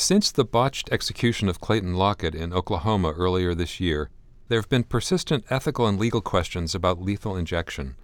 [0.00, 4.08] Since the botched execution of Clayton Lockett in Oklahoma earlier this year,
[4.48, 7.96] there have been persistent ethical and legal questions about lethal injection.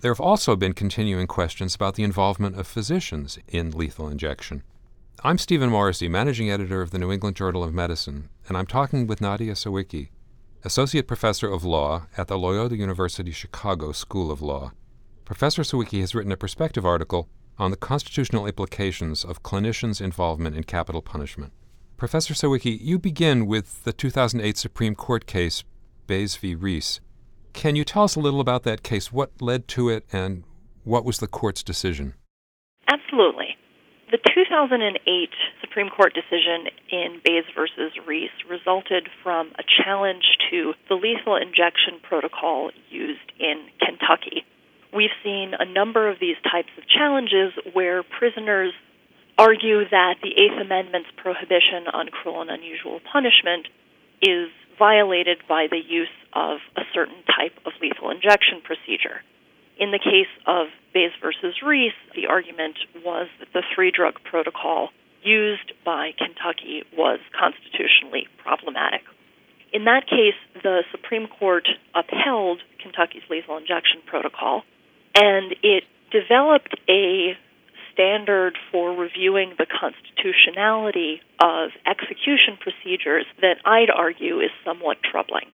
[0.00, 4.64] There have also been continuing questions about the involvement of physicians in lethal injection.
[5.22, 9.06] I'm Stephen Morrissey, managing editor of the New England Journal of Medicine, and I'm talking
[9.06, 10.08] with Nadia Sawicki,
[10.64, 14.72] associate professor of law at the Loyola University Chicago School of Law.
[15.24, 17.28] Professor Sawicki has written a perspective article
[17.58, 21.52] on the constitutional implications of clinicians' involvement in capital punishment.
[21.96, 25.64] Professor Sawicki, you begin with the 2008 Supreme Court case,
[26.06, 26.54] Baze v.
[26.54, 27.00] Rees.
[27.52, 29.10] Can you tell us a little about that case?
[29.10, 30.44] What led to it, and
[30.84, 32.14] what was the court's decision?
[32.86, 33.56] Absolutely.
[34.10, 35.30] The 2008
[35.60, 41.98] Supreme Court decision in Baze versus Rees resulted from a challenge to the lethal injection
[42.02, 44.44] protocol used in Kentucky.
[44.96, 48.72] We've seen a number of these types of challenges where prisoners
[49.36, 53.68] argue that the Eighth Amendment's prohibition on cruel and unusual punishment
[54.22, 59.20] is violated by the use of a certain type of lethal injection procedure.
[59.76, 64.88] In the case of Baze versus Rees, the argument was that the three drug protocol
[65.22, 69.02] used by Kentucky was constitutionally problematic.
[69.74, 74.64] In that case, the Supreme Court upheld Kentucky's lethal injection protocol,
[75.16, 77.36] and it developed a
[77.92, 85.50] standard for reviewing the constitutionality of execution procedures that I'd argue is somewhat troubling.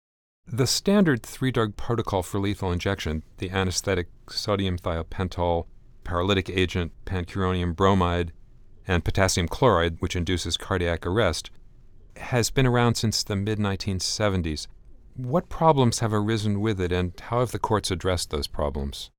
[0.47, 5.67] The standard three drug protocol for lethal injection, the anesthetic sodium thiopental,
[6.03, 8.31] paralytic agent pancuronium bromide,
[8.87, 11.51] and potassium chloride, which induces cardiac arrest,
[12.17, 14.65] has been around since the mid 1970s.
[15.15, 19.11] What problems have arisen with it, and how have the courts addressed those problems?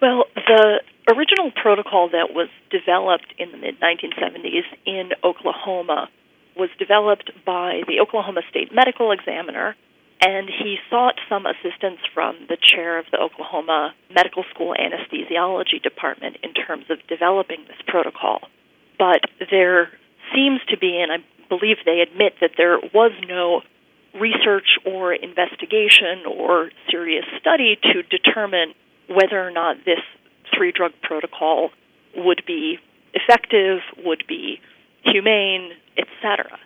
[0.00, 6.08] Well, the original protocol that was developed in the mid 1970s in Oklahoma
[6.56, 9.76] was developed by the Oklahoma State Medical Examiner
[10.24, 16.36] and he sought some assistance from the chair of the Oklahoma Medical School Anesthesiology Department
[16.42, 18.40] in terms of developing this protocol.
[18.98, 19.90] But there
[20.34, 21.18] seems to be, and I
[21.48, 23.60] believe they admit that there was no
[24.18, 28.72] research or investigation or serious study to determine
[29.08, 30.00] whether or not this
[30.56, 31.70] three drug protocol
[32.16, 32.78] would be
[33.12, 34.60] effective, would be
[35.04, 36.58] humane, etc.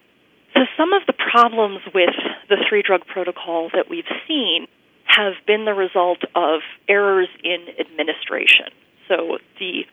[0.55, 2.15] So, some of the problems with
[2.49, 4.67] the three drug protocol that we've seen
[5.05, 8.67] have been the result of errors in administration.
[9.09, 9.85] So, the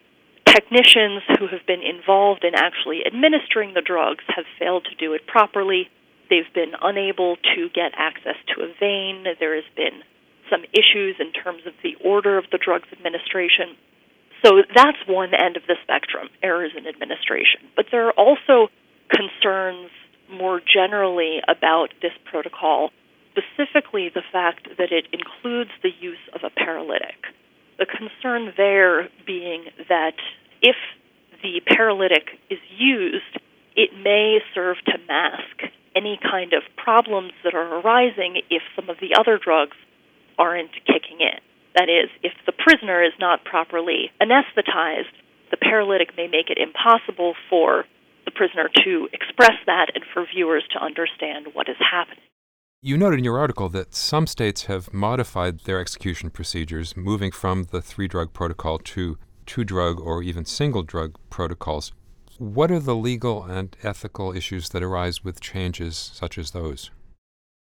[0.45, 5.27] technicians who have been involved in actually administering the drugs have failed to do it
[5.27, 5.89] properly.
[6.29, 9.25] They've been unable to get access to a vein.
[9.39, 10.01] There has been
[10.49, 13.75] some issues in terms of the order of the drug's administration.
[14.43, 17.65] So that's one end of the spectrum, errors in administration.
[17.75, 18.69] But there are also
[19.09, 19.89] concerns
[20.29, 22.91] more generally about this protocol,
[23.31, 27.17] specifically the fact that it includes the use of a paralytic.
[27.77, 30.15] The concern there being that
[30.61, 30.75] if
[31.43, 33.39] the paralytic is used,
[33.75, 38.97] it may serve to mask any kind of problems that are arising if some of
[38.99, 39.77] the other drugs
[40.37, 41.39] aren't kicking in.
[41.75, 45.11] That is, if the prisoner is not properly anesthetized,
[45.51, 47.85] the paralytic may make it impossible for
[48.25, 52.23] the prisoner to express that and for viewers to understand what is happening.
[52.81, 57.65] You noted in your article that some states have modified their execution procedures, moving from
[57.71, 61.93] the three drug protocol to two drug or even single drug protocols.
[62.37, 66.91] What are the legal and ethical issues that arise with changes such as those?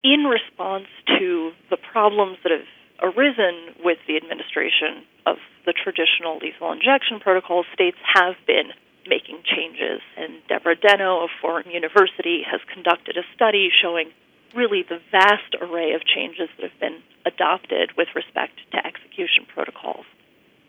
[0.03, 0.87] In response
[1.19, 2.67] to the problems that have
[3.01, 8.71] arisen with the administration of the traditional lethal injection protocol, states have been
[9.07, 10.01] making changes.
[10.17, 14.11] And Deborah Denno of Fordham University has conducted a study showing
[14.55, 20.05] really the vast array of changes that have been adopted with respect to execution protocols.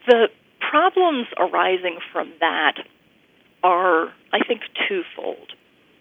[0.06, 0.28] The
[0.60, 2.78] problems arising from that
[3.62, 5.52] are, I think, twofold.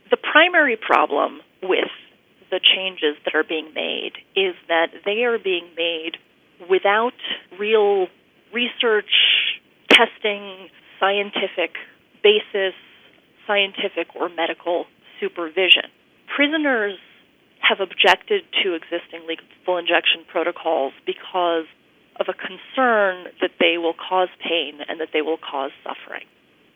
[0.09, 1.91] The primary problem with
[2.51, 6.17] the changes that are being made is that they are being made
[6.69, 7.17] without
[7.57, 8.07] real
[8.53, 9.09] research,
[9.89, 10.69] testing,
[10.99, 11.75] scientific
[12.21, 12.75] basis
[13.47, 14.85] scientific or medical
[15.19, 15.89] supervision.
[16.35, 16.97] Prisoners
[17.59, 21.65] have objected to existing lethal injection protocols because
[22.19, 26.25] of a concern that they will cause pain and that they will cause suffering.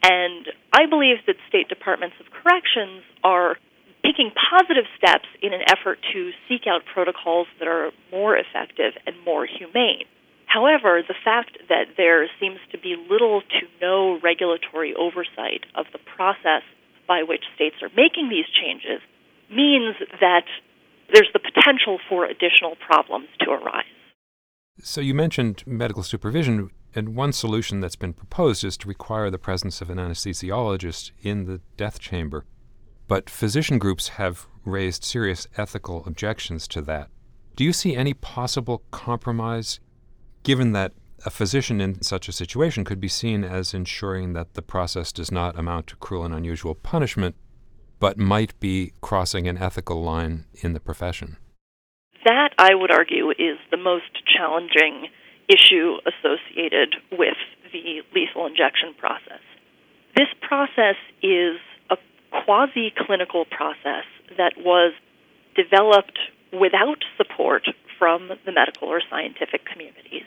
[0.03, 3.57] And I believe that state departments of corrections are
[4.05, 9.15] taking positive steps in an effort to seek out protocols that are more effective and
[9.25, 10.05] more humane.
[10.45, 15.99] However, the fact that there seems to be little to no regulatory oversight of the
[16.15, 16.61] process
[17.07, 19.01] by which states are making these changes
[19.49, 20.45] means that
[21.13, 23.85] there's the potential for additional problems to arise.
[24.79, 29.37] So you mentioned medical supervision, and one solution that's been proposed is to require the
[29.37, 32.45] presence of an anesthesiologist in the death chamber.
[33.07, 37.09] But physician groups have raised serious ethical objections to that.
[37.55, 39.79] Do you see any possible compromise,
[40.43, 40.93] given that
[41.25, 45.31] a physician in such a situation could be seen as ensuring that the process does
[45.31, 47.35] not amount to cruel and unusual punishment,
[47.99, 51.37] but might be crossing an ethical line in the profession?
[52.25, 55.07] That, I would argue, is the most challenging
[55.47, 57.37] issue associated with
[57.71, 59.41] the lethal injection process.
[60.15, 61.57] This process is
[62.43, 64.05] quasi clinical process
[64.37, 64.93] that was
[65.55, 66.19] developed
[66.51, 67.63] without support
[67.97, 70.25] from the medical or scientific communities.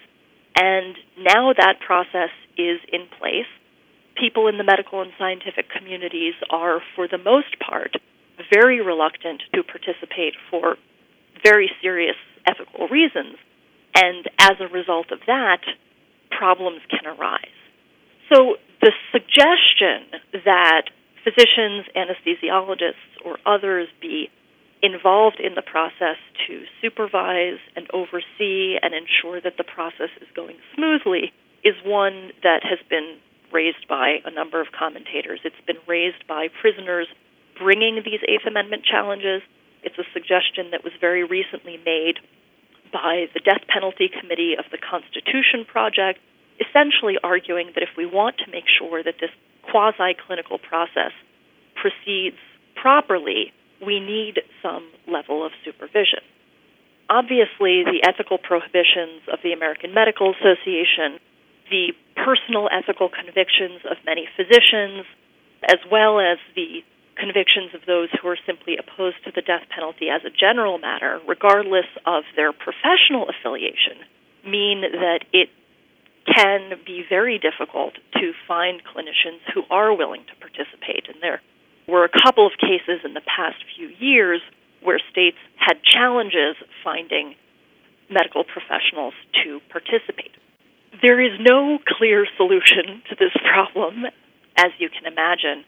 [0.56, 3.46] And now that process is in place.
[4.16, 7.94] People in the medical and scientific communities are, for the most part,
[8.52, 10.76] very reluctant to participate for
[11.44, 12.16] very serious
[12.46, 13.36] ethical reasons.
[13.94, 15.60] And as a result of that,
[16.30, 17.46] problems can arise.
[18.32, 20.90] So the suggestion that
[21.24, 24.30] physicians, anesthesiologists, or others be
[24.82, 26.16] involved in the process
[26.46, 31.32] to supervise and oversee and ensure that the process is going smoothly
[31.64, 33.18] is one that has been
[33.52, 35.40] raised by a number of commentators.
[35.42, 37.08] It's been raised by prisoners
[37.58, 39.42] bringing these Eighth Amendment challenges.
[39.82, 42.22] It's a suggestion that was very recently made
[42.92, 46.20] by the Death Penalty Committee of the Constitution Project,
[46.60, 49.30] essentially arguing that if we want to make sure that this
[49.70, 51.12] quasi clinical process
[51.74, 52.36] proceeds
[52.74, 53.52] properly,
[53.84, 56.20] we need some level of supervision.
[57.10, 61.18] Obviously, the ethical prohibitions of the American Medical Association,
[61.70, 65.06] the personal ethical convictions of many physicians,
[65.64, 66.84] as well as the
[67.16, 71.18] convictions of those who are simply opposed to the death penalty as a general matter,
[71.26, 73.98] regardless of their professional affiliation,
[74.44, 75.48] mean that it
[76.34, 81.08] can be very difficult to find clinicians who are willing to participate.
[81.08, 81.40] And there
[81.86, 84.40] were a couple of cases in the past few years
[84.82, 87.34] where states had challenges finding
[88.10, 89.14] medical professionals
[89.44, 90.32] to participate.
[91.02, 94.04] There is no clear solution to this problem,
[94.56, 95.64] as you can imagine.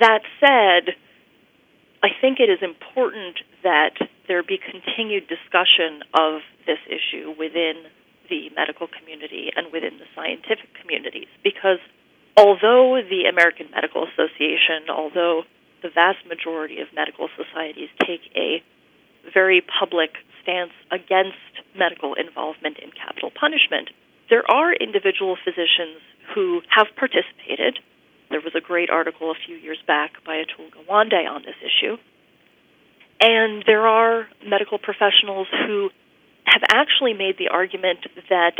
[0.00, 0.94] That said,
[2.02, 3.96] I think it is important that
[4.28, 7.74] there be continued discussion of this issue within
[8.28, 11.78] the medical community and within the scientific communities because
[12.36, 15.42] although the American Medical Association, although
[15.82, 18.62] the vast majority of medical societies take a
[19.32, 20.10] very public
[20.42, 21.40] stance against
[21.74, 23.90] medical involvement in capital punishment,
[24.30, 25.98] there are individual physicians
[26.34, 27.78] who have participated.
[28.30, 31.96] There was a great article a few years back by Atul Gawande on this issue.
[33.20, 35.90] And there are medical professionals who
[36.46, 38.56] have actually made the argument that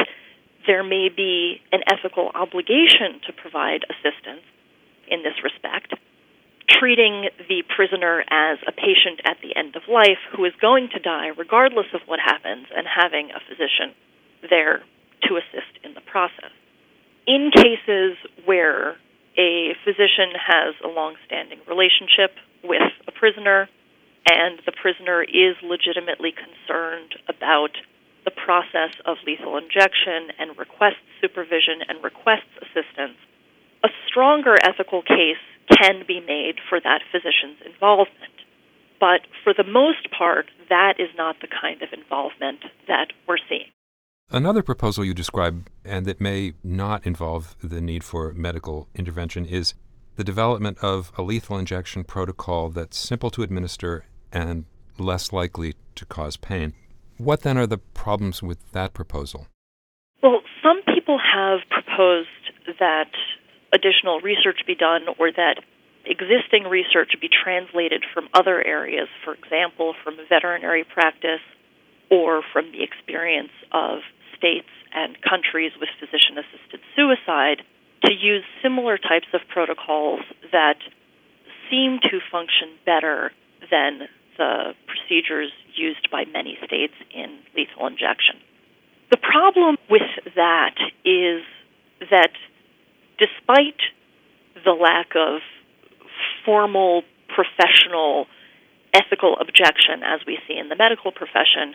[0.66, 4.42] there may be an ethical obligation to provide assistance
[5.08, 5.94] in this respect
[6.68, 10.98] treating the prisoner as a patient at the end of life who is going to
[10.98, 13.94] die regardless of what happens and having a physician
[14.50, 14.82] there
[15.22, 16.52] to assist in the process.
[17.26, 18.96] In cases where
[19.38, 23.68] a physician has a long-standing relationship with a prisoner
[24.26, 27.78] and the prisoner is legitimately concerned about
[28.24, 33.16] the process of lethal injection and requests supervision and requests assistance,
[33.84, 35.42] a stronger ethical case
[35.78, 38.34] can be made for that physician's involvement.
[38.98, 43.70] But for the most part, that is not the kind of involvement that we're seeing.
[44.30, 49.74] Another proposal you describe, and that may not involve the need for medical intervention, is
[50.16, 54.64] the development of a lethal injection protocol that's simple to administer and
[54.98, 56.74] less likely to cause pain.
[57.18, 59.46] What then are the problems with that proposal?
[60.22, 62.28] Well, some people have proposed
[62.78, 63.10] that
[63.72, 65.60] additional research be done or that
[66.04, 71.42] existing research be translated from other areas, for example, from veterinary practice
[72.10, 74.00] or from the experience of
[74.36, 77.62] states and countries with physician assisted suicide,
[78.04, 80.20] to use similar types of protocols
[80.52, 80.78] that
[81.70, 83.32] seem to function better
[83.70, 84.08] than
[84.38, 88.36] the procedures used by many states in lethal injection.
[89.10, 91.42] The problem with that is
[92.10, 92.32] that
[93.18, 93.80] despite
[94.64, 95.40] the lack of
[96.44, 98.26] formal professional
[98.92, 101.74] ethical objection as we see in the medical profession,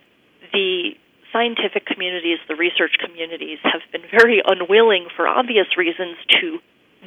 [0.53, 0.91] the
[1.31, 6.59] scientific communities, the research communities have been very unwilling, for obvious reasons, to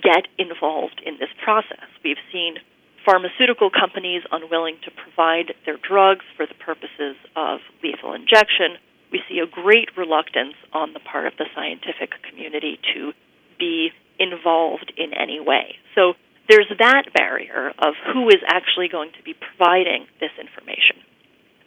[0.02, 1.86] get involved in this process.
[2.02, 2.56] We've seen
[3.04, 8.80] pharmaceutical companies unwilling to provide their drugs for the purposes of lethal injection.
[9.12, 13.12] We see a great reluctance on the part of the scientific community to
[13.58, 15.76] be involved in any way.
[15.94, 16.14] So
[16.48, 20.96] there's that barrier of who is actually going to be providing this information.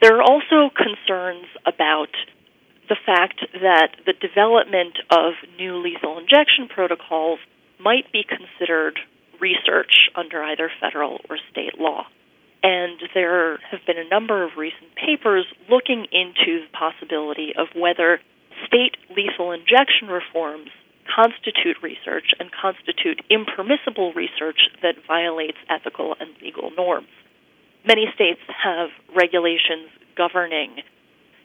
[0.01, 2.13] There are also concerns about
[2.89, 7.39] the fact that the development of new lethal injection protocols
[7.79, 8.99] might be considered
[9.39, 12.05] research under either federal or state law.
[12.63, 18.19] And there have been a number of recent papers looking into the possibility of whether
[18.65, 20.69] state lethal injection reforms
[21.07, 27.07] constitute research and constitute impermissible research that violates ethical and legal norms.
[27.85, 30.81] Many states have regulations governing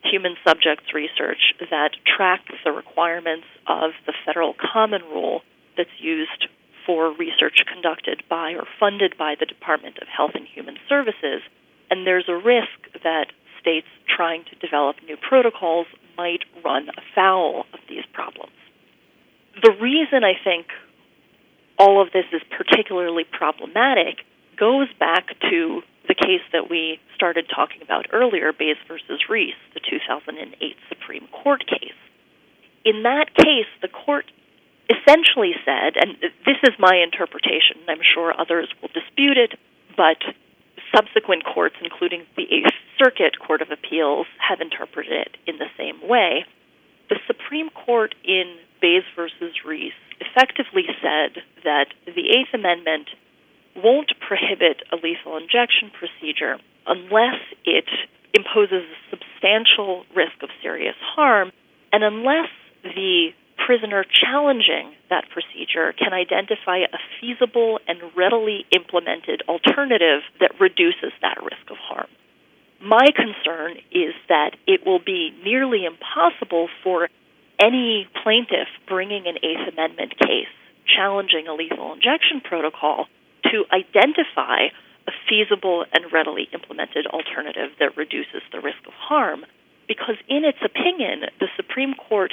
[0.03, 5.43] human subjects research that track the requirements of the federal common rule
[5.77, 6.49] that's used
[6.87, 11.43] for research conducted by or funded by the Department of Health and Human Services,
[11.91, 13.27] and there's a risk that
[13.61, 15.87] states trying to develop new protocols
[16.17, 18.53] might run afoul of these problems.
[19.63, 20.67] The reason I think
[21.79, 24.25] all of this is particularly problematic
[24.59, 29.81] goes back to the case that we started talking about earlier, Baze versus Rees, the
[29.81, 31.97] 2008 Supreme Court case.
[32.85, 34.27] In that case, the court
[34.91, 39.59] essentially said, and this is my interpretation, I'm sure others will dispute it,
[39.97, 40.19] but
[40.95, 46.07] subsequent courts, including the Eighth Circuit Court of Appeals, have interpreted it in the same
[46.07, 46.45] way.
[47.09, 53.09] The Supreme Court in Baze versus Rees effectively said that the Eighth Amendment
[53.77, 57.89] won't prohibit a lethal injection procedure unless it
[58.35, 61.53] imposes a substantial risk of serious harm
[61.93, 62.49] and unless
[62.83, 63.29] the
[63.67, 71.39] prisoner challenging that procedure can identify a feasible and readily implemented alternative that reduces that
[71.43, 72.09] risk of harm.
[72.83, 77.09] My concern is that it will be nearly impossible for
[77.63, 80.51] any plaintiff bringing an Eighth Amendment case
[80.97, 83.07] challenging a lethal injection protocol
[83.45, 84.75] to identify
[85.07, 89.45] a feasible and readily implemented alternative that reduces the risk of harm.
[89.87, 92.33] Because, in its opinion, the Supreme Court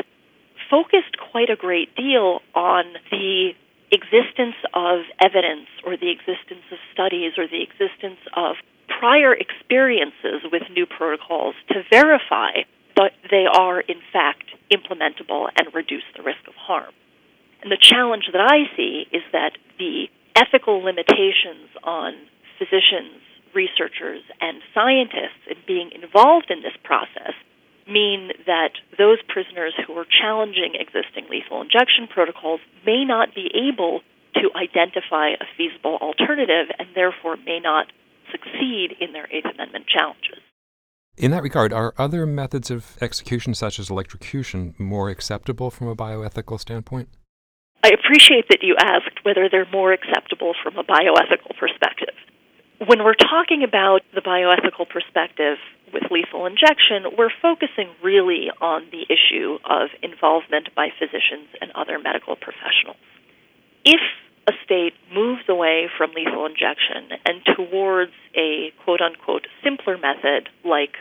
[0.69, 3.51] focused quite a great deal on the
[3.91, 8.55] existence of evidence or the existence of studies or the existence of
[8.99, 12.63] prior experiences with new protocols to verify
[12.95, 16.93] that they are, in fact, implementable and reduce the risk of harm.
[17.61, 22.13] And the challenge that I see is that the ethical limitations on
[22.57, 23.23] physicians,
[23.55, 27.33] researchers, and scientists in being involved in this process
[27.89, 34.01] mean that those prisoners who are challenging existing lethal injection protocols may not be able
[34.35, 37.87] to identify a feasible alternative and therefore may not
[38.31, 40.39] succeed in their Eighth Amendment challenges.
[41.17, 45.95] In that regard, are other methods of execution, such as electrocution, more acceptable from a
[45.95, 47.09] bioethical standpoint?
[47.83, 52.15] I appreciate that you asked whether they're more acceptable from a bioethical perspective.
[52.87, 55.57] When we're talking about the bioethical perspective
[55.91, 61.99] with lethal injection, we're focusing really on the issue of involvement by physicians and other
[61.99, 63.03] medical professionals.
[63.83, 63.99] If
[64.47, 70.95] a state moves away from lethal injection and towards a quote unquote simpler method like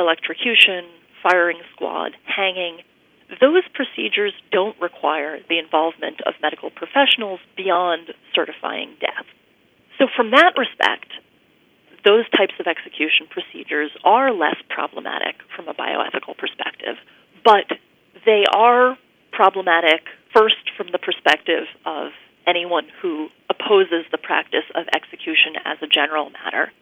[0.00, 0.90] electrocution,
[1.22, 2.82] firing squad, hanging,
[3.40, 9.30] those procedures don't require the involvement of medical professionals beyond certifying death.
[10.00, 11.12] So, from that respect,
[12.04, 16.96] those types of execution procedures are less problematic from a bioethical perspective,
[17.44, 17.68] but
[18.24, 18.96] they are
[19.32, 20.02] problematic
[20.34, 22.12] first from the perspective of
[22.46, 26.72] anyone who opposes the practice of execution as a general matter,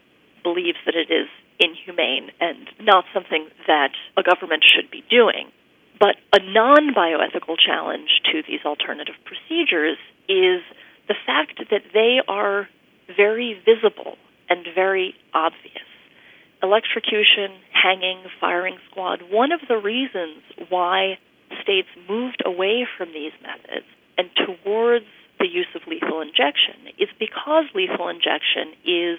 [0.42, 5.50] believes that it is inhumane and not something that a government should be doing.
[5.98, 9.98] But a non bioethical challenge to these alternative procedures
[10.28, 10.62] is
[11.08, 12.68] the fact that they are
[13.16, 14.16] very visible
[14.48, 15.86] and very obvious.
[16.62, 21.18] Electrocution, hanging, firing squad, one of the reasons why
[21.62, 23.86] states moved away from these methods
[24.16, 25.06] and towards
[25.38, 29.18] the use of lethal injection is because lethal injection is,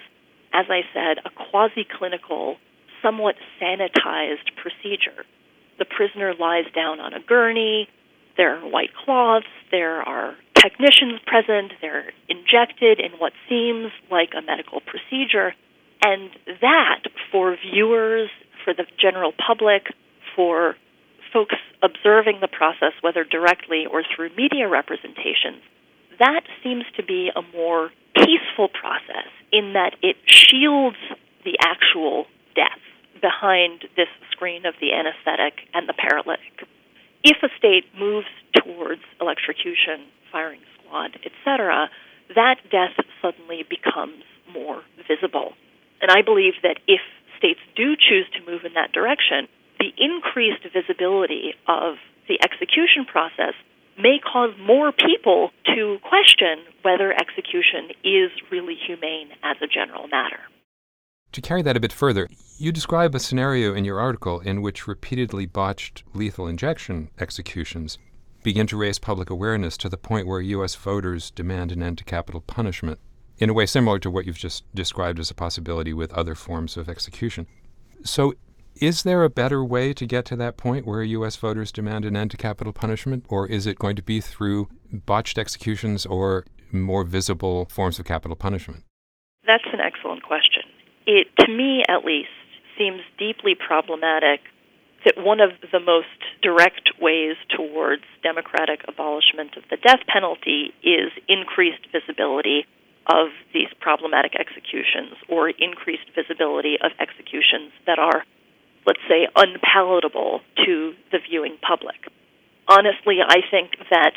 [0.52, 2.56] as I said, a quasi clinical,
[3.02, 5.24] somewhat sanitized procedure.
[5.78, 7.88] The prisoner lies down on a gurney,
[8.36, 14.42] there are white cloths, there are technicians present, they're injected in what seems like a
[14.42, 15.54] medical procedure.
[16.02, 18.30] And that, for viewers,
[18.64, 19.86] for the general public,
[20.36, 20.76] for
[21.32, 25.62] folks observing the process, whether directly or through media representations,
[26.18, 30.96] that seems to be a more peaceful process in that it shields
[31.44, 32.80] the actual death
[33.20, 36.66] behind this screen of the anesthetic and the paralytic.
[37.22, 41.90] If a state moves towards electrocution, firing squad, etc.,
[42.34, 44.22] that death suddenly becomes
[44.52, 45.52] more visible.
[46.00, 47.00] And I believe that if
[47.36, 51.96] states do choose to move in that direction, the increased visibility of
[52.28, 53.54] the execution process
[53.98, 60.40] may cause more people to question whether execution is really humane as a general matter.
[61.32, 64.88] To carry that a bit further, you describe a scenario in your article in which
[64.88, 67.98] repeatedly botched lethal injection executions
[68.42, 70.74] begin to raise public awareness to the point where U.S.
[70.74, 72.98] voters demand an end to capital punishment,
[73.38, 76.76] in a way similar to what you've just described as a possibility with other forms
[76.76, 77.46] of execution.
[78.04, 78.34] So,
[78.76, 81.36] is there a better way to get to that point where U.S.
[81.36, 85.38] voters demand an end to capital punishment, or is it going to be through botched
[85.38, 88.84] executions or more visible forms of capital punishment?
[89.46, 90.62] That's an excellent question
[91.10, 92.28] it, to me at least,
[92.78, 94.40] seems deeply problematic
[95.04, 96.08] that one of the most
[96.42, 102.66] direct ways towards democratic abolishment of the death penalty is increased visibility
[103.06, 108.24] of these problematic executions or increased visibility of executions that are,
[108.86, 111.96] let's say, unpalatable to the viewing public.
[112.68, 114.12] Honestly, I think that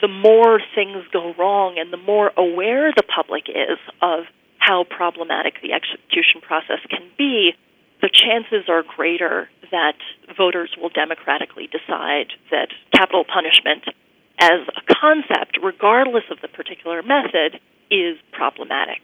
[0.00, 4.24] the more things go wrong and the more aware the public is of
[4.58, 7.52] how problematic the execution process can be,
[8.04, 9.96] the chances are greater that
[10.36, 13.82] voters will democratically decide that capital punishment
[14.38, 17.58] as a concept, regardless of the particular method,
[17.90, 19.00] is problematic.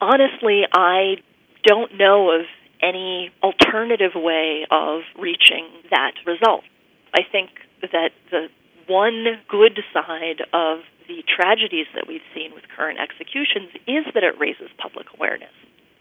[0.00, 1.16] Honestly, I
[1.62, 2.46] don't know of
[2.80, 6.64] any alternative way of reaching that result.
[7.12, 7.50] I think
[7.82, 8.48] that the
[8.86, 14.38] one good side of the tragedies that we've seen with current executions is that it
[14.40, 15.52] raises public awareness.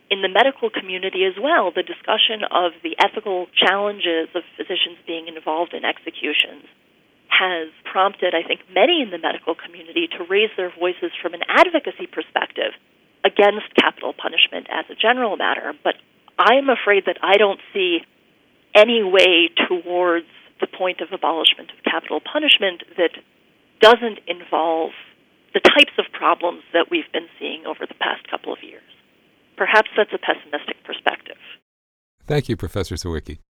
[0.10, 5.28] In the medical community as well, the discussion of the ethical challenges of physicians being
[5.28, 6.64] involved in executions
[7.28, 11.44] has prompted, I think, many in the medical community to raise their voices from an
[11.48, 12.72] advocacy perspective
[13.24, 15.74] against capital punishment as a general matter.
[15.84, 15.96] But
[16.40, 18.00] I'm afraid that I don't see
[18.74, 23.12] any way towards the point of abolishment of capital punishment that
[23.82, 24.92] doesn't involve
[25.54, 28.97] the types of problems that we've been seeing over the past couple of years.
[29.58, 31.38] Perhaps that's a pessimistic perspective.
[32.26, 33.40] Thank you, Professor Sawicki.